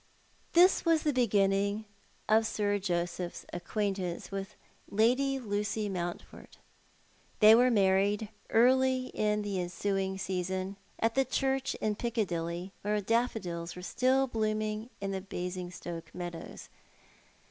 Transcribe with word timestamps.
This 0.53 0.83
was 0.83 1.03
the 1.03 1.13
beginning 1.13 1.85
of 2.27 2.47
Sir 2.47 2.79
Joseph's 2.79 3.45
acquaintance 3.53 4.31
with 4.31 4.55
Lady 4.89 5.37
Lucy 5.37 5.87
Mountford. 5.89 6.57
They 7.39 7.53
were 7.53 7.69
married 7.69 8.29
early 8.49 9.09
in 9.13 9.43
the 9.43 9.57
ensuiug 9.57 10.19
season, 10.19 10.77
at 10.97 11.13
the 11.13 11.23
church 11.23 11.75
in 11.75 11.93
Piccadilly, 11.97 12.71
while 12.81 12.99
daffodils 12.99 13.75
were 13.75 13.83
still 13.83 14.25
blooming 14.25 14.89
in 14.99 15.11
the 15.11 15.21
Basingstoke 15.21 16.15
meadows. 16.15 16.69